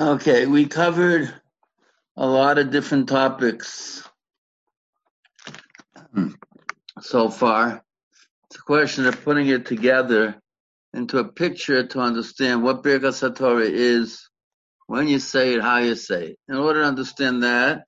Okay, 0.00 0.46
we 0.46 0.66
covered 0.66 1.34
a 2.16 2.24
lot 2.24 2.60
of 2.60 2.70
different 2.70 3.08
topics 3.08 4.08
so 7.00 7.28
far. 7.28 7.82
It's 8.46 8.60
a 8.60 8.62
question 8.62 9.06
of 9.06 9.24
putting 9.24 9.48
it 9.48 9.66
together 9.66 10.40
into 10.94 11.18
a 11.18 11.24
picture 11.24 11.84
to 11.84 11.98
understand 11.98 12.62
what 12.62 12.84
Birkas 12.84 13.28
HaTorah 13.28 13.68
is, 13.68 14.30
when 14.86 15.08
you 15.08 15.18
say 15.18 15.54
it, 15.54 15.62
how 15.62 15.78
you 15.78 15.96
say 15.96 16.26
it. 16.26 16.38
In 16.48 16.54
order 16.54 16.82
to 16.82 16.86
understand 16.86 17.42
that, 17.42 17.82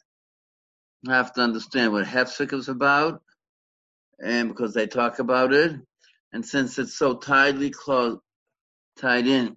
you 1.03 1.13
have 1.13 1.33
to 1.35 1.43
understand 1.43 1.93
what 1.93 2.07
Hefsek 2.07 2.53
is 2.53 2.69
about, 2.69 3.23
and 4.21 4.49
because 4.49 4.75
they 4.75 4.89
talk 4.89 5.21
about 5.21 5.53
it, 5.53 5.77
and 6.33 6.45
since 6.45 6.77
it's 6.77 6.99
so 6.99 7.15
tightly 7.15 7.73
tied 8.99 9.29
in 9.29 9.57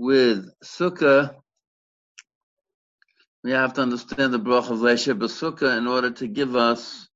with 0.00 0.48
Sukkah, 0.64 1.34
we 3.44 3.50
have 3.50 3.74
to 3.74 3.82
understand 3.82 4.32
the 4.32 4.38
Brach 4.38 4.70
of 4.70 4.78
Leshe 4.78 5.08
B'Sukkah 5.08 5.76
in 5.76 5.86
order 5.86 6.10
to 6.10 6.26
give 6.26 6.56
us 6.56 7.06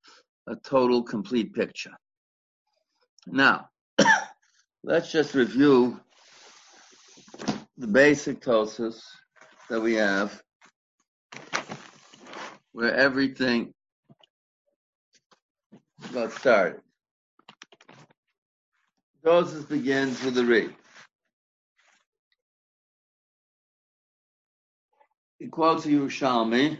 a 0.47 0.55
total, 0.55 1.01
complete 1.01 1.55
picture. 1.55 1.93
Now, 3.25 3.69
let's 4.83 5.11
just 5.11 5.33
review 5.33 5.99
the 7.75 7.87
basic 7.87 8.39
Tosis 8.39 9.01
that 9.67 9.81
we 9.81 9.95
have, 9.95 10.39
where 12.71 12.93
everything 12.93 13.73
got 16.13 16.31
started. 16.33 16.81
Tosis 19.25 19.67
begins 19.67 20.23
with 20.23 20.35
the 20.35 20.45
Ri. 20.45 20.69
He 25.39 25.47
quotes 25.47 25.85
Yerushalmi. 25.85 26.79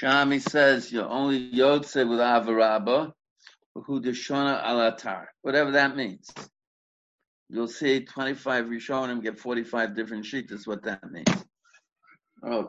Shami 0.00 0.40
says 0.40 0.92
you're 0.92 1.08
only 1.08 1.50
Yotze 1.50 2.08
with 2.08 2.18
Ahavah 2.18 2.56
Rabbah, 2.56 3.10
who 3.74 4.00
Deshona 4.00 4.62
Alatar, 4.62 5.26
whatever 5.42 5.72
that 5.72 5.96
means. 5.96 6.30
You'll 7.48 7.68
see 7.68 8.04
25 8.04 8.66
Rishonim 8.66 9.22
get 9.22 9.38
45 9.38 9.94
different 9.94 10.26
sheets, 10.26 10.52
is 10.52 10.66
what 10.66 10.82
that 10.82 11.10
means. 11.10 11.44
Oh. 12.42 12.68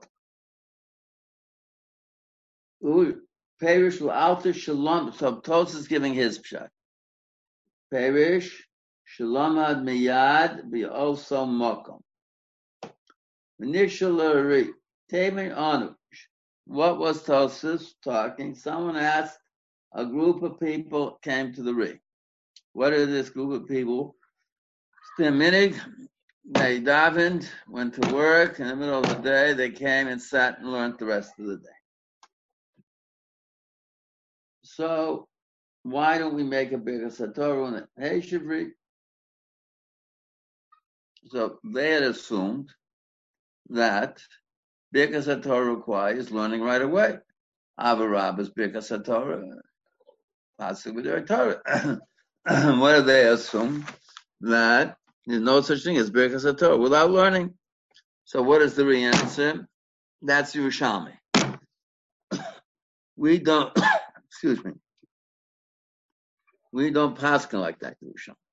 Okay. 2.84 3.17
Perish 3.59 4.02
Alter 4.02 4.53
Shalom. 4.53 5.12
So 5.14 5.38
Tos 5.38 5.73
is 5.73 5.88
giving 5.88 6.14
his 6.14 6.39
pshat. 6.39 6.69
Perish 7.91 8.67
Shalom 9.03 9.58
ad 9.58 9.78
miyad 9.78 10.69
be 10.69 10.86
also 10.86 11.45
mokom. 11.45 12.02
Initially, 13.59 14.69
Tamer 15.09 15.55
Anush. 15.55 15.95
What 16.66 17.00
was 17.00 17.23
Tosus 17.23 17.94
talking? 18.03 18.53
Someone 18.53 18.97
asked, 18.97 19.39
a 19.94 20.05
group 20.05 20.44
of 20.44 20.59
people 20.59 21.17
came 21.23 21.53
to 21.53 21.63
the 21.63 21.73
ring. 21.73 22.00
What 22.73 22.94
is 22.94 23.08
this 23.08 23.30
group 23.30 23.53
of 23.53 23.67
people? 23.67 24.16
Steminig, 25.17 25.80
they 26.45 26.80
davened, 26.80 27.50
went 27.67 27.94
to 27.95 28.13
work. 28.13 28.59
In 28.59 28.67
the 28.67 28.75
middle 28.75 29.00
of 29.00 29.08
the 29.09 29.16
day, 29.16 29.53
they 29.53 29.72
came 29.72 30.08
and 30.08 30.22
sat 30.22 30.59
and 30.59 30.72
learned 30.72 31.00
the 31.00 31.05
rest 31.05 31.31
of 31.39 31.47
the 31.47 31.58
day. 31.58 31.69
So, 34.63 35.28
why 35.83 36.17
don't 36.17 36.35
we 36.35 36.44
make 36.44 36.73
a 36.73 36.78
bigger 36.78 37.08
Satorah 37.08 37.67
on 37.67 37.75
it? 37.75 37.88
Hey, 37.97 38.19
Shivri. 38.19 38.72
So, 41.30 41.59
they 41.63 41.91
had 41.91 42.03
assumed 42.03 42.69
that 43.69 44.21
Birkas 44.95 45.27
HaTorah 45.27 45.75
requires 45.75 46.31
learning 46.31 46.61
right 46.61 46.81
away. 46.81 47.17
Avarab 47.79 48.39
is 48.39 48.49
Birkas 48.49 48.91
HaTorah, 48.91 49.43
possibly 50.57 51.03
their 51.03 51.23
Torah. 51.23 51.61
what 52.45 52.95
do 52.95 53.01
they 53.03 53.27
assume? 53.27 53.85
That 54.41 54.97
there's 55.25 55.41
no 55.41 55.61
such 55.61 55.83
thing 55.83 55.97
as 55.97 56.09
Birkas 56.09 56.51
HaTorah 56.51 56.79
without 56.79 57.11
learning. 57.11 57.53
So 58.25 58.41
what 58.41 58.61
is 58.61 58.75
the 58.75 58.85
re-answer? 58.85 59.67
That's 60.22 60.56
Yerushalmi. 60.56 61.13
we 63.16 63.39
don't, 63.39 63.77
excuse 64.29 64.63
me, 64.63 64.72
we 66.72 66.91
don't 66.91 67.17
pass 67.17 67.51
like 67.53 67.79
that, 67.79 67.97
Yerushalmi. 68.03 68.47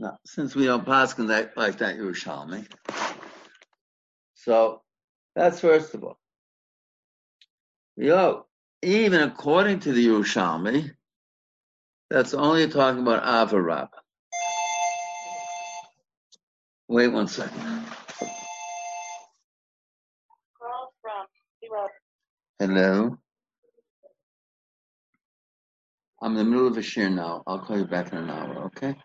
No, 0.00 0.16
since 0.24 0.54
we 0.54 0.64
don't 0.66 0.86
pass 0.86 1.14
that 1.14 1.56
like 1.56 1.78
that 1.78 1.96
Yerushalmi. 1.96 2.64
So 4.34 4.82
that's 5.34 5.58
first 5.58 5.92
of 5.94 6.04
all. 6.04 6.16
Yo, 7.96 8.46
even 8.80 9.22
according 9.22 9.80
to 9.80 9.92
the 9.92 10.06
Yerushalmi, 10.06 10.92
that's 12.10 12.32
only 12.32 12.68
talking 12.68 13.02
about 13.02 13.24
Avarab. 13.24 13.88
Wait 16.86 17.08
one 17.08 17.26
second. 17.26 17.84
Hello. 22.60 23.18
I'm 26.22 26.32
in 26.32 26.38
the 26.38 26.44
middle 26.44 26.68
of 26.68 26.76
a 26.78 26.82
share 26.82 27.10
now. 27.10 27.42
I'll 27.48 27.58
call 27.58 27.78
you 27.78 27.84
back 27.84 28.12
in 28.12 28.18
an 28.18 28.30
hour, 28.30 28.66
okay? 28.66 28.96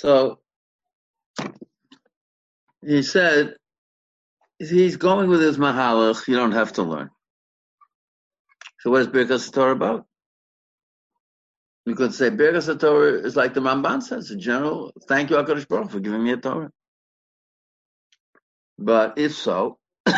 So 0.00 0.40
he 2.84 3.02
said 3.02 3.54
he's 4.58 4.96
going 4.98 5.30
with 5.30 5.40
his 5.40 5.56
mahalach. 5.56 6.28
You 6.28 6.36
don't 6.36 6.52
have 6.52 6.74
to 6.74 6.82
learn. 6.82 7.08
So 8.80 8.90
what 8.90 9.00
is 9.00 9.08
Birkas 9.08 9.50
Torah 9.50 9.72
about? 9.72 10.04
You 11.86 11.94
could 11.94 12.12
say 12.12 12.28
Birkas 12.28 12.78
Torah 12.78 13.12
is 13.20 13.36
like 13.36 13.54
the 13.54 13.60
Ramban 13.60 14.02
says, 14.02 14.30
in 14.30 14.38
general. 14.38 14.92
Thank 15.08 15.30
you, 15.30 15.36
Hakadosh 15.36 15.66
Baruch, 15.66 15.90
for 15.90 16.00
giving 16.00 16.22
me 16.22 16.32
a 16.32 16.36
Torah. 16.36 16.70
But 18.78 19.16
if 19.16 19.34
so, 19.34 19.78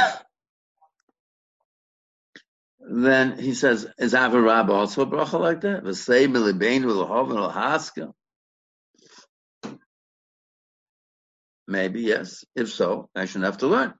then 2.80 3.38
he 3.38 3.54
says, 3.54 3.86
is 3.96 4.14
Avarab 4.14 4.70
also 4.70 5.02
a 5.02 5.06
bracha 5.06 5.38
like 5.38 5.60
that? 5.60 5.84
Maybe 11.68 12.00
yes. 12.00 12.46
If 12.56 12.72
so, 12.72 13.10
I 13.14 13.26
shouldn't 13.26 13.44
have 13.44 13.58
to 13.58 13.66
learn. 13.66 13.92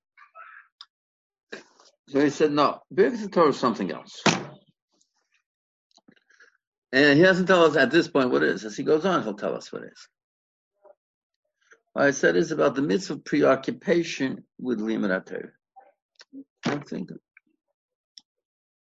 So 2.09 2.21
he 2.21 2.31
said, 2.31 2.51
no, 2.51 2.81
Birkat 2.93 3.31
Torah 3.31 3.51
is 3.51 3.59
something 3.59 3.93
else. 3.93 4.23
And 6.91 7.19
he 7.19 7.23
doesn't 7.23 7.45
tell 7.45 7.67
us 7.67 7.77
at 7.77 7.91
this 7.91 8.09
point 8.09 8.31
what 8.31 8.43
it 8.43 8.49
is. 8.49 8.65
As 8.65 8.75
he 8.75 8.83
goes 8.85 9.05
on, 9.05 9.23
he'll 9.23 9.35
tell 9.35 9.55
us 9.55 9.71
what 9.71 9.83
it 9.83 9.93
is. 9.93 10.09
What 11.93 12.07
I 12.07 12.13
said 12.13 12.37
is 12.37 12.51
about 12.53 12.75
the 12.75 12.81
mitzvah 12.81 13.15
of 13.15 13.25
preoccupation 13.27 14.45
with 14.59 14.81
limud 14.81 15.27
Torah. 15.27 15.51
I 16.65 16.77
think. 16.77 17.11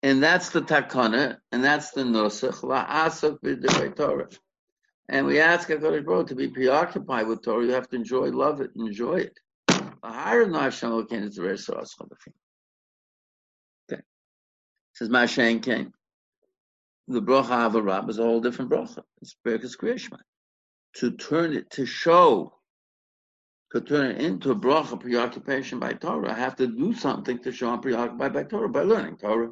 And 0.02 0.24
that's 0.24 0.50
the 0.50 0.62
takana, 0.62 1.40
and 1.52 1.62
that's 1.62 1.92
the 1.92 2.04
nosach, 2.04 2.62
la'asok 2.62 3.40
b'divrei 3.42 3.94
Torah. 3.94 4.30
And 5.12 5.26
we 5.26 5.42
ask 5.42 5.68
HaKadosh 5.68 6.06
Baruch 6.06 6.28
to 6.28 6.36
be 6.36 6.48
preoccupied 6.48 7.28
with 7.28 7.44
Torah. 7.44 7.66
You 7.66 7.74
have 7.74 7.90
to 7.90 7.98
enjoy, 7.98 8.30
love 8.30 8.62
it, 8.62 8.72
enjoy 8.78 9.18
it. 9.18 9.38
Okay. 13.92 14.02
Says 14.94 15.10
Mashen 15.10 15.62
came. 15.62 15.92
The 17.10 17.22
bracha 17.22 17.66
of 17.66 17.76
a 17.76 17.82
rab 17.82 18.10
is 18.10 18.20
a 18.20 18.24
whole 18.24 18.40
different 18.40 18.72
bracha. 18.72 19.04
It's 19.22 19.36
Berkas 19.46 19.76
Kriyashma. 19.78 20.20
To 20.96 21.12
turn 21.12 21.54
it, 21.58 21.70
to 21.72 21.86
show, 21.86 22.54
to 23.74 23.82
turn 23.82 24.12
it 24.12 24.22
into 24.22 24.52
a 24.52 24.56
bracha 24.56 24.98
preoccupation 24.98 25.78
by 25.78 25.92
Torah, 25.92 26.32
I 26.32 26.36
have 26.36 26.56
to 26.56 26.68
do 26.68 26.94
something 26.94 27.38
to 27.40 27.52
show 27.52 27.70
I'm 27.70 27.82
preoccupied 27.82 28.32
by 28.32 28.44
Torah, 28.44 28.70
by 28.70 28.84
learning 28.84 29.18
Torah. 29.18 29.52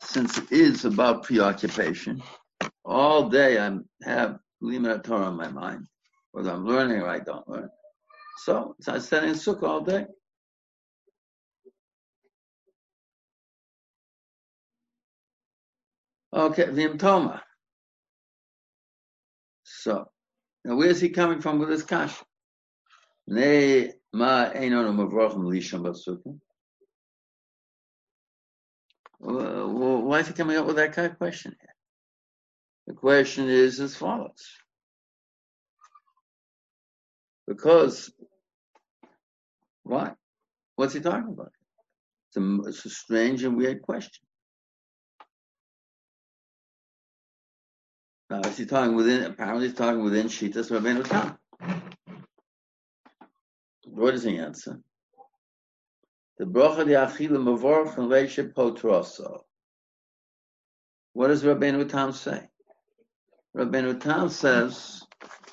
Since 0.00 0.38
it 0.38 0.52
is 0.52 0.84
about 0.84 1.22
preoccupation, 1.24 2.22
all 2.84 3.28
day 3.28 3.58
I 3.58 3.78
have 4.02 4.38
Limud 4.62 5.04
Torah 5.04 5.26
on 5.26 5.36
my 5.36 5.48
mind, 5.48 5.86
whether 6.32 6.50
I'm 6.50 6.66
learning 6.66 7.00
or 7.00 7.08
I 7.08 7.20
don't 7.20 7.48
learn. 7.48 7.68
So, 8.44 8.76
so 8.80 8.94
I 8.94 8.98
sit 8.98 9.24
in 9.24 9.34
sukkah 9.34 9.62
all 9.62 9.80
day. 9.80 10.06
Okay, 16.34 16.70
Vim 16.70 16.98
Toma. 16.98 17.42
So, 19.64 20.06
now 20.64 20.76
where's 20.76 21.00
he 21.00 21.10
coming 21.10 21.40
from 21.40 21.58
with 21.58 21.68
this 21.68 21.82
kash? 21.82 22.22
Why 29.18 30.18
is 30.20 30.26
he 30.28 30.32
coming 30.34 30.56
up 30.56 30.66
with 30.66 30.76
that 30.76 30.92
kind 30.92 31.10
of 31.10 31.18
question? 31.18 31.54
The 32.86 32.94
question 32.94 33.48
is 33.48 33.78
as 33.80 33.94
follows. 33.94 34.44
Because, 37.46 38.12
why? 39.84 40.12
What's 40.76 40.94
he 40.94 41.00
talking 41.00 41.32
about? 41.32 41.52
It's 42.28 42.36
a, 42.36 42.68
it's 42.68 42.84
a 42.86 42.90
strange 42.90 43.44
and 43.44 43.56
weird 43.56 43.82
question. 43.82 44.24
Now, 48.30 48.40
is 48.40 48.56
he 48.56 48.64
talking 48.64 48.96
within, 48.96 49.24
apparently 49.24 49.68
he's 49.68 49.76
talking 49.76 50.02
within 50.02 50.26
Shitas 50.26 50.70
Rabbeinu 50.70 51.06
Tam. 51.06 51.36
What 53.94 54.12
does 54.12 54.22
he 54.22 54.38
answer? 54.38 54.80
The 56.38 56.46
bracha 56.46 56.86
the 56.86 56.94
achila 56.94 57.36
mavorch 57.36 57.98
and 57.98 58.10
leishe 58.10 58.52
potroso. 58.54 59.42
What 61.12 61.28
does 61.28 61.44
Rabbeinu 61.44 61.88
Tam 61.90 62.12
say? 62.12 62.48
Rabbeinu 63.54 64.00
Tam 64.00 64.30
says 64.30 65.02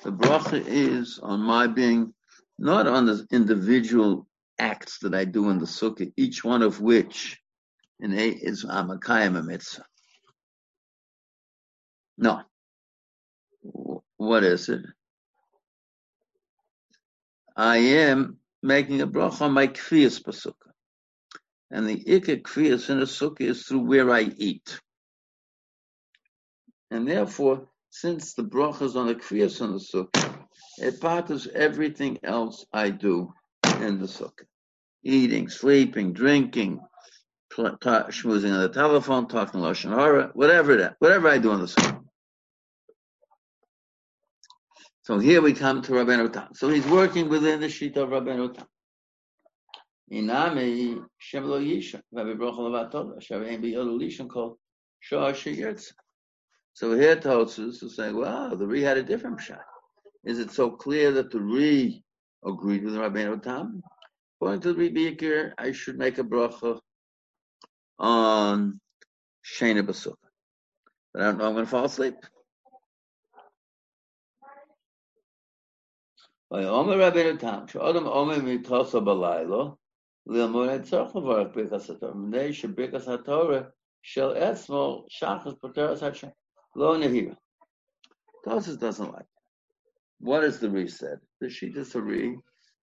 the 0.02 0.10
bracha 0.10 0.64
is 0.66 1.20
on 1.22 1.40
my 1.40 1.66
being, 1.66 2.14
not 2.58 2.86
on 2.86 3.04
the 3.04 3.26
individual 3.30 4.26
acts 4.58 4.98
that 5.00 5.14
I 5.14 5.26
do 5.26 5.50
in 5.50 5.58
the 5.58 5.66
sukkah, 5.66 6.10
each 6.16 6.42
one 6.42 6.62
of 6.62 6.80
which 6.80 7.38
in 8.00 8.14
a, 8.18 8.28
is 8.28 8.64
amakayim 8.64 9.44
mitzvah. 9.44 9.84
No. 12.16 12.40
What 14.16 14.44
is 14.44 14.70
it? 14.70 14.80
I 17.60 17.76
am 17.76 18.38
making 18.62 19.02
a 19.02 19.06
bracha 19.06 19.42
on 19.42 19.52
my 19.52 19.66
kfiyas 19.66 20.22
sukkah. 20.22 20.72
And 21.70 21.86
the 21.86 22.02
ikka 22.02 22.40
kfiyas 22.40 22.88
in 22.88 23.00
the 23.00 23.04
sukkah 23.04 23.42
is 23.42 23.66
through 23.66 23.80
where 23.80 24.10
I 24.10 24.22
eat. 24.38 24.80
And 26.90 27.06
therefore, 27.06 27.68
since 27.90 28.32
the 28.32 28.44
bracha 28.44 28.80
is 28.80 28.96
on 28.96 29.08
the 29.08 29.14
kriyas 29.14 29.60
on 29.60 29.72
the 29.72 29.78
sukkah, 29.78 30.46
it 30.78 31.02
bothers 31.02 31.48
everything 31.48 32.18
else 32.24 32.64
I 32.72 32.88
do 32.88 33.34
in 33.78 34.00
the 34.00 34.06
sukkah. 34.06 34.46
Eating, 35.02 35.50
sleeping, 35.50 36.14
drinking, 36.14 36.80
schmoozing 37.52 38.54
on 38.54 38.62
the 38.62 38.70
telephone, 38.70 39.28
talking 39.28 39.60
lashon 39.60 39.90
hara, 39.90 40.30
whatever 40.32 40.76
that, 40.76 40.96
whatever 40.98 41.28
I 41.28 41.36
do 41.36 41.52
in 41.52 41.60
the 41.60 41.66
sukkah. 41.66 42.09
So 45.02 45.18
here 45.18 45.40
we 45.40 45.54
come 45.54 45.80
to 45.82 45.92
Rabbeinu 45.92 46.30
Tam. 46.32 46.48
So 46.54 46.68
he's 46.68 46.86
working 46.86 47.28
within 47.28 47.60
the 47.60 47.70
sheet 47.70 47.96
of 47.96 48.10
Rabbeinu 48.10 48.54
Tam. 48.54 48.66
Inami 50.12 51.02
Shem 51.18 51.44
Lo 51.44 51.58
Yisha, 51.58 52.02
Rabbi 52.12 52.30
Levatol, 52.32 53.16
Asher 53.16 53.44
Ein 53.44 53.62
B'Yod 53.62 53.98
Lishon 53.98 54.28
Kol 54.28 54.58
Shah 54.98 55.32
Sheyirtza. 55.32 55.92
So 56.74 56.94
here 56.94 57.16
Tosus 57.16 57.82
is 57.82 57.96
saying, 57.96 58.16
wow, 58.16 58.54
the 58.54 58.66
Ri 58.66 58.82
had 58.82 58.98
a 58.98 59.02
different 59.02 59.40
shot. 59.40 59.64
Is 60.24 60.38
it 60.38 60.50
so 60.50 60.70
clear 60.70 61.12
that 61.12 61.30
the 61.30 61.40
Ri 61.40 62.02
agreed 62.44 62.84
with 62.84 62.94
Rabbeinu 62.94 63.42
Tam? 63.42 63.82
According 64.36 64.60
to 64.62 64.72
the 64.74 64.78
Rebbe 64.78 65.52
I 65.56 65.72
should 65.72 65.98
make 65.98 66.18
a 66.18 66.24
bracha 66.24 66.78
on 67.98 68.80
Shena 69.44 69.82
Basukah. 69.82 70.14
But 71.14 71.22
I 71.22 71.24
don't 71.26 71.38
know 71.38 71.46
I'm 71.46 71.54
going 71.54 71.64
to 71.64 71.70
fall 71.70 71.86
asleep. 71.86 72.16
Shel 76.52 76.64
Etzmo 84.34 85.04
Shachas 85.10 85.56
Pateras 85.60 86.00
HaShem. 86.00 86.32
Tosis 88.44 88.80
doesn't 88.80 89.12
like 89.12 89.18
that. 89.18 89.26
What 90.18 90.42
is 90.42 90.58
the 90.58 90.68
Ri 90.68 90.88
said? 90.88 91.20
The 91.40 91.46
Shita 91.46 91.86
Sari 91.86 92.36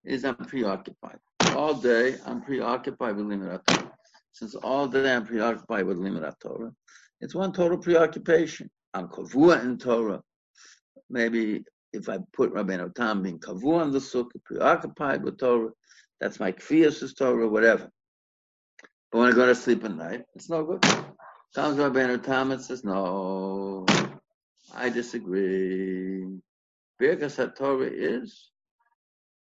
is 0.06 0.24
I'm 0.24 0.36
preoccupied. 0.36 1.20
All 1.54 1.74
day 1.74 2.16
I'm 2.26 2.42
preoccupied 2.42 3.18
with 3.18 3.26
Limud 3.26 3.66
Torah. 3.66 3.92
Since 4.32 4.56
all 4.56 4.88
day 4.88 5.14
I'm 5.14 5.26
preoccupied 5.26 5.86
with 5.86 5.98
Limud 5.98 6.32
Torah, 6.40 6.72
it's 7.20 7.36
one 7.36 7.52
total 7.52 7.80
preoccupation. 7.80 8.70
I'm 8.94 9.10
kavua 9.10 9.62
in 9.62 9.78
Torah. 9.78 10.22
Maybe 11.10 11.66
if 11.98 12.10
I 12.10 12.20
put 12.34 12.54
Rabbeinu 12.54 12.94
Tam 12.96 13.24
being 13.24 13.40
kavua 13.40 13.84
in 13.84 13.92
the 13.92 14.00
sukkah, 14.00 14.44
preoccupied 14.46 15.24
with 15.24 15.38
Torah, 15.38 15.72
that's 16.20 16.40
my 16.40 16.52
kfiyas 16.52 17.16
Torah, 17.18 17.48
whatever. 17.48 17.90
But 19.12 19.20
when 19.20 19.32
I 19.32 19.36
go 19.36 19.46
to 19.46 19.56
sleep 19.56 19.84
at 19.84 19.96
night, 19.96 20.24
it's 20.36 20.50
no 20.50 20.64
good. 20.64 20.84
Comes 21.56 21.78
Rabbeinu 21.78 22.24
Tam 22.24 22.52
and 22.52 22.62
says, 22.62 22.84
no, 22.84 23.86
I 24.74 24.90
disagree. 24.90 26.26
Birkas 27.02 27.56
Torah 27.56 27.90
is 27.92 28.52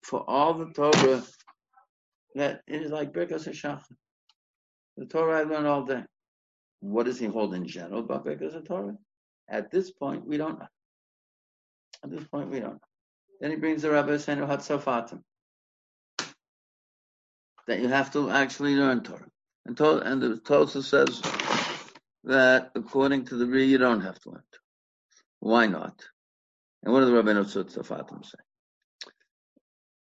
for 0.03 0.27
all 0.29 0.53
the 0.53 0.71
Torah 0.73 1.23
that 2.35 2.61
it 2.67 2.81
is 2.81 2.91
like 2.91 3.13
Birkas 3.13 3.47
HaShachar. 3.47 3.81
The 4.97 5.05
Torah 5.05 5.39
I 5.39 5.43
learn 5.43 5.65
all 5.65 5.83
day. 5.83 6.03
What 6.81 7.05
does 7.05 7.19
he 7.19 7.25
hold 7.25 7.53
in 7.53 7.67
general 7.67 7.99
about 7.99 8.25
Birkas 8.25 8.65
Torah? 8.65 8.97
At 9.49 9.71
this 9.71 9.91
point, 9.91 10.25
we 10.25 10.37
don't 10.37 10.59
know. 10.59 10.67
At 12.03 12.11
this 12.11 12.23
point, 12.25 12.49
we 12.49 12.59
don't. 12.59 12.81
Then 13.39 13.51
he 13.51 13.57
brings 13.57 13.81
the 13.81 13.91
Rabbi 13.91 14.17
saying, 14.17 14.39
Senu 14.39 14.47
Hatzafatim. 14.47 15.21
That 17.67 17.79
you 17.79 17.87
have 17.87 18.11
to 18.13 18.29
actually 18.29 18.75
learn 18.75 19.03
Torah. 19.03 19.27
And, 19.65 19.77
to, 19.77 19.99
and 19.99 20.21
the 20.21 20.37
Tosa 20.37 20.81
says 20.81 21.21
that 22.23 22.71
according 22.75 23.25
to 23.25 23.35
the 23.35 23.45
Ri, 23.45 23.65
you 23.65 23.77
don't 23.77 24.01
have 24.01 24.19
to 24.21 24.29
learn 24.29 24.43
Torah. 24.51 24.61
Why 25.39 25.67
not? 25.67 26.03
And 26.83 26.93
what 26.93 27.01
do 27.01 27.05
the 27.07 27.13
rabbi 27.13 27.31
Rabbeinu 27.31 27.65
Tzafatim 27.65 28.25
say? 28.25 28.37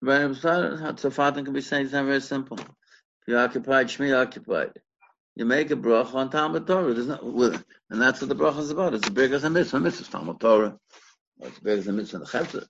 Rabbeinu 0.04 0.96
Tzafatim 0.96 1.46
can 1.46 1.54
be 1.54 1.62
saying 1.62 1.86
it's 1.86 1.94
not 1.94 2.06
very 2.06 2.22
simple. 2.22 2.60
Preoccupied, 3.26 3.88
shmi 3.88 4.16
occupied. 4.16 4.72
You 5.36 5.46
make 5.46 5.72
a 5.72 5.76
bracha 5.76 6.16
on 6.16 6.30
Talmud 6.30 6.68
Torah. 6.68 6.94
Not, 6.94 7.24
and 7.24 8.02
that's 8.02 8.22
what 8.22 8.30
the 8.30 8.36
bracha 8.36 8.60
is 8.60 8.72
about. 8.72 8.94
It's 8.94 9.10
big 9.10 9.32
as 9.32 9.44
a 9.44 9.50
mitzvah. 9.50 9.90
Talmud 10.12 10.40
Torah. 10.40 10.78
Big 11.64 11.80
as 11.80 11.88
a 11.88 11.94
mitzvah 11.94 12.20
the 12.20 12.26
chesed. 12.26 12.68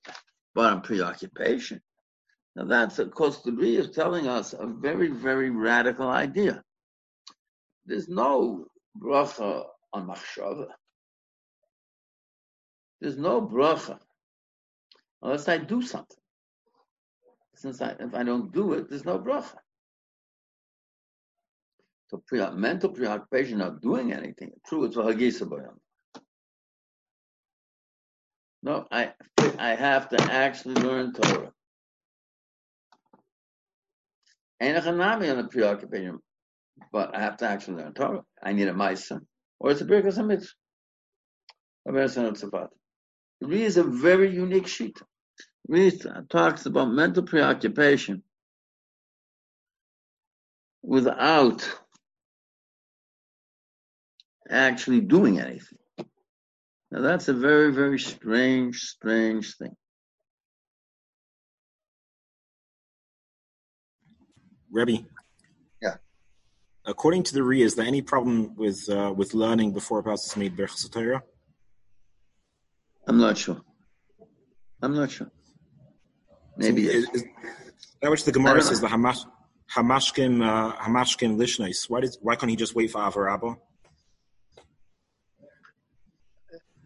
But 0.53 0.73
on 0.73 0.81
preoccupation. 0.81 1.81
Now 2.55 2.65
that's, 2.65 2.99
of 2.99 3.11
course, 3.11 3.37
the 3.41 3.51
Ri 3.51 3.75
is 3.77 3.91
telling 3.91 4.27
us 4.27 4.53
a 4.53 4.65
very, 4.65 5.09
very 5.09 5.49
radical 5.49 6.07
idea. 6.07 6.63
There's 7.85 8.09
no 8.09 8.65
bracha 9.01 9.65
on 9.93 10.07
machshava. 10.07 10.67
There's 12.99 13.17
no 13.17 13.41
bracha 13.41 13.99
unless 15.21 15.47
I 15.47 15.57
do 15.57 15.81
something. 15.81 16.17
Since 17.55 17.81
I, 17.81 17.95
if 17.99 18.13
I 18.13 18.23
don't 18.23 18.51
do 18.51 18.73
it, 18.73 18.89
there's 18.89 19.05
no 19.05 19.19
bracha. 19.19 19.55
So 22.09 22.23
pre- 22.25 22.51
mental 22.51 22.89
preoccupation 22.89 23.59
not 23.59 23.81
doing 23.81 24.13
anything. 24.13 24.51
True, 24.67 24.85
it's 24.85 24.95
a 24.95 24.99
hagisa 24.99 25.47
bayam. 25.47 25.77
No, 28.63 28.85
I 28.91 29.13
I 29.57 29.75
have 29.75 30.09
to 30.09 30.21
actually 30.21 30.75
learn 30.75 31.13
Torah. 31.13 31.51
Ain't 34.61 34.77
a 34.77 34.81
chanami 34.81 35.31
on 35.31 35.37
the 35.37 35.45
preoccupation, 35.49 36.19
but 36.91 37.15
I 37.15 37.21
have 37.21 37.37
to 37.37 37.47
actually 37.49 37.83
learn 37.83 37.93
Torah. 37.93 38.23
I 38.43 38.53
need 38.53 38.67
a 38.67 38.73
ma'isa, 38.73 39.21
or 39.59 39.71
it's 39.71 39.81
a 39.81 39.85
birkas 39.85 40.17
a 40.17 40.23
mitzvah. 40.23 40.53
The 43.41 43.47
Ri 43.47 43.63
is 43.63 43.77
a 43.77 43.83
very 43.83 44.33
unique 44.33 44.67
sheet. 44.67 44.97
Ri 45.67 45.87
uh, 46.05 46.21
talks 46.29 46.65
about 46.67 46.91
mental 46.91 47.23
preoccupation 47.23 48.23
without 50.83 51.69
actually 54.49 55.01
doing 55.01 55.39
anything. 55.39 55.78
Now 56.91 57.01
that's 57.01 57.27
a 57.27 57.33
very, 57.33 57.71
very 57.71 57.99
strange, 57.99 58.79
strange 58.79 59.55
thing. 59.57 59.75
Rebbe. 64.71 65.05
Yeah. 65.81 65.95
According 66.85 67.23
to 67.23 67.33
the 67.33 67.43
Ri, 67.43 67.61
is 67.61 67.75
there 67.75 67.85
any 67.85 68.01
problem 68.01 68.55
with 68.55 68.89
uh, 68.89 69.13
with 69.15 69.33
learning 69.33 69.73
before 69.73 69.99
a 69.99 70.03
person 70.03 70.31
is 70.31 70.37
made 70.37 70.57
Berchus 70.57 70.91
Torah? 70.91 71.23
I'm 73.07 73.17
not 73.17 73.37
sure. 73.37 73.61
I'm 74.81 74.95
not 74.95 75.11
sure. 75.11 75.31
Maybe 76.57 76.87
so 76.87 76.91
is, 76.91 77.09
is, 77.13 77.23
that 78.01 78.11
which 78.11 78.23
the 78.23 78.31
Gemara 78.31 78.61
says 78.61 78.81
the 78.81 78.87
Hamash 78.87 79.25
Hamashkin 79.75 80.43
uh, 80.43 80.75
Hamashkin 80.75 81.37
Lishneis. 81.37 81.89
Why 81.89 82.01
does 82.01 82.17
why 82.21 82.35
can't 82.35 82.49
he 82.49 82.55
just 82.55 82.75
wait 82.75 82.91
for 82.91 82.99
Ahavah 82.99 83.25
Rabbah? 83.25 83.55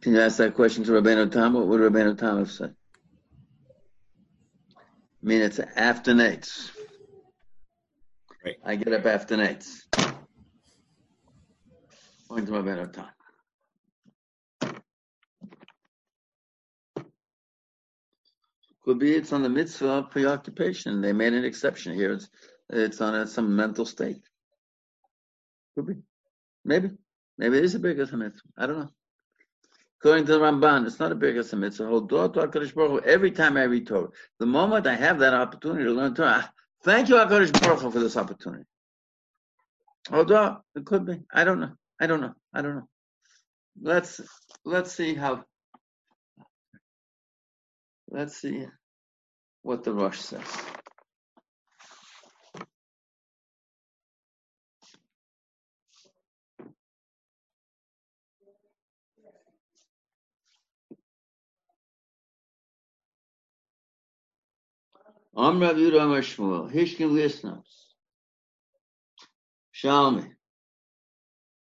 Can 0.04 0.16
you 0.16 0.20
ask 0.20 0.36
that 0.36 0.54
question 0.54 0.84
to 0.84 0.92
Rabbeinu 0.92 1.32
Tam? 1.32 1.54
What 1.54 1.66
would 1.68 1.80
Rabbeinu 1.80 2.18
Tam 2.18 2.40
have 2.40 2.52
said? 2.52 2.76
I 4.76 4.82
mean, 5.22 5.42
it's 5.42 5.60
after 5.60 6.14
nights. 6.14 6.72
Right. 8.44 8.58
I 8.66 8.76
get 8.76 8.92
up 8.92 9.06
after 9.06 9.38
nights. 9.38 9.88
Going 12.28 12.46
to 12.46 12.52
Rabbeinu 12.52 12.92
Tam. 12.92 13.08
Could 18.84 19.00
be 19.00 19.16
it's 19.16 19.32
on 19.32 19.42
the 19.42 19.48
mitzvah 19.48 19.88
of 19.88 20.12
preoccupation. 20.12 21.00
They 21.00 21.14
made 21.14 21.32
an 21.32 21.46
exception 21.46 21.96
here. 21.96 22.12
It's 22.12 22.28
it's 22.70 23.00
on 23.00 23.16
a, 23.16 23.26
some 23.26 23.56
mental 23.56 23.86
state. 23.86 24.22
Could 25.76 25.88
be. 25.88 25.94
Maybe. 26.66 26.90
Maybe 27.38 27.58
it 27.58 27.64
is 27.64 27.76
a 27.76 27.80
bigger 27.80 28.06
than 28.06 28.20
mitzvah. 28.20 28.50
I 28.58 28.68
don't 28.68 28.80
know. 28.80 28.90
According 30.04 30.26
to 30.26 30.34
the 30.34 30.40
Ramban, 30.40 30.86
it's 30.86 31.00
not 31.00 31.14
a 31.14 31.16
bigger 31.16 31.44
mitzvah. 31.56 31.88
Hold 31.88 32.10
door 32.10 32.28
to 32.28 32.42
HaKadosh 32.42 32.76
Baruch 32.76 32.92
Hu 32.92 33.10
every 33.10 33.32
time 33.32 33.56
I 33.56 33.64
read 33.64 33.88
Torah. 33.88 34.10
The 34.38 34.46
moment 34.46 34.86
I 34.86 34.96
have 34.96 35.20
that 35.20 35.34
opportunity 35.34 35.86
to 35.86 35.92
learn 35.92 36.14
Torah, 36.14 36.44
ah, 36.44 36.52
thank 36.84 37.08
you 37.08 37.16
HaKadosh 37.16 37.62
Baruch 37.62 37.80
Hu 37.80 37.92
for 37.92 38.00
this 38.00 38.18
opportunity. 38.18 38.66
On. 40.12 40.58
It 40.76 40.86
could 40.86 41.06
be. 41.06 41.22
I 41.34 41.46
don't 41.46 41.62
know. 41.62 41.72
I 42.02 42.08
don't 42.08 42.20
know. 42.20 42.34
I 42.54 42.62
don't 42.62 42.76
know. 42.76 42.90
Let's 43.82 44.20
let's 44.66 44.92
see 44.92 45.16
how 45.16 45.46
Let's 48.14 48.38
see 48.38 48.68
what 49.64 49.84
the 49.84 49.92
Rosh 49.92 50.20
says. 50.20 50.46
Am 65.36 65.60
Rav 65.60 65.76
Yehuda 65.76 66.20
Shmuel, 66.20 66.72
Hishkin 66.72 67.12
listeners. 67.12 67.96
Shalmi. 69.74 70.30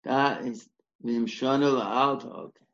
That 0.03 0.45
is 0.45 0.67
Vimshana 1.03 1.71
La'alta. 1.71 2.25
Okay. 2.25 2.65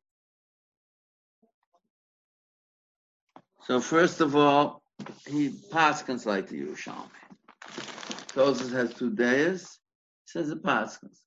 So 3.66 3.80
first 3.80 4.22
of 4.22 4.36
all, 4.36 4.82
he 5.28 5.50
paskins 5.72 6.26
like 6.26 6.48
the 6.48 6.62
Yerushalmi. 6.62 7.10
Tosis 8.34 8.72
has 8.72 8.94
two 8.96 9.12
days. 9.12 9.78
He 10.26 10.32
says 10.32 10.50
the 10.50 10.56
paskins. 10.56 11.20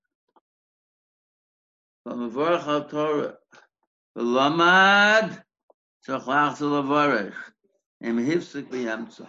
From 2.02 2.30
Avarach 2.30 2.66
al 2.66 2.84
Torah, 2.88 3.34
V'lamad 4.18 5.42
tzachach 6.06 6.56
zelavarech, 6.58 7.34
em 8.02 8.18
hifsik 8.18 8.68
b'yamtza. 8.68 9.28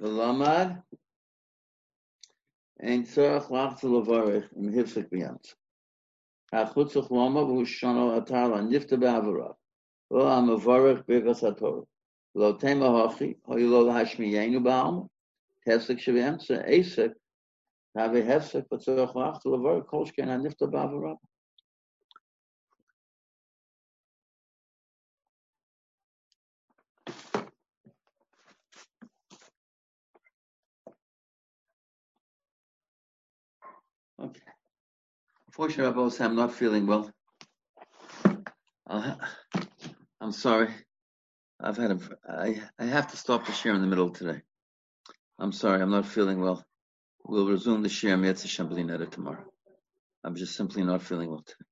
The 0.00 0.08
lamad 0.08 0.82
ein 2.80 3.04
tzorach 3.04 3.50
lach 3.50 3.78
zu 3.78 3.88
levarich 3.88 4.50
im 4.56 4.72
hifsik 4.72 5.10
b'yamtz. 5.10 5.54
Ha'chutzach 6.52 7.10
lama 7.10 7.44
v'hu 7.44 7.64
shano 7.66 8.10
atar 8.18 8.48
la 8.50 8.60
nifta 8.60 8.96
be'avarav. 8.96 9.56
Lo 10.10 10.26
am 10.28 10.50
a 10.50 10.56
vorach 10.56 11.06
b'gas 11.06 11.40
ha-Torah. 11.40 11.86
lo 12.34 12.54
tema 12.54 12.86
hochi 12.86 13.36
ho 13.44 13.54
lo 13.56 13.92
hashmi 13.92 14.32
yenu 14.32 14.62
baum 14.62 15.08
hefsek 15.66 15.98
shvem 15.98 16.40
se 16.40 16.54
esek 16.54 17.12
have 17.94 18.12
hefsek 18.12 18.64
but 18.70 18.82
so 18.82 19.06
khach 19.06 19.40
to 19.42 19.56
ver 19.58 19.82
kosh 19.82 20.12
ken 20.12 20.28
Okay. 34.22 34.40
Unfortunately, 35.48 36.24
I'm 36.24 36.36
not 36.36 36.54
feeling 36.54 36.86
well. 36.86 37.10
Uh, 38.88 39.14
I'm 40.20 40.32
sorry. 40.32 40.68
I've 41.60 41.76
had 41.76 41.92
a, 41.92 41.98
I, 42.28 42.62
I 42.78 42.84
have 42.84 43.10
to 43.10 43.16
stop 43.16 43.46
the 43.46 43.52
share 43.52 43.74
in 43.74 43.80
the 43.80 43.86
middle 43.86 44.10
today. 44.10 44.42
I'm 45.38 45.52
sorry, 45.52 45.82
I'm 45.82 45.90
not 45.90 46.06
feeling 46.06 46.40
well. 46.40 46.64
We'll 47.24 47.48
resume 47.48 47.82
the 47.82 47.88
share 47.88 48.16
Mitzvah 48.16 48.48
Shamblinetta 48.48 49.10
tomorrow. 49.10 49.44
I'm 50.24 50.36
just 50.36 50.56
simply 50.56 50.84
not 50.84 51.02
feeling 51.02 51.30
well 51.30 51.44
today. 51.44 51.71